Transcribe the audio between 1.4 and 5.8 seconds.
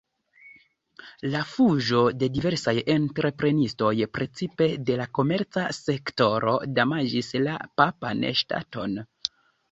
fuĝo de diversaj entreprenistoj, precipe de la komerca